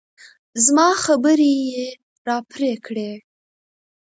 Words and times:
زما 0.65 0.89
خبرې 1.03 1.53
يې 1.71 1.87
راپرې 2.27 2.73
کړې. 2.85 3.11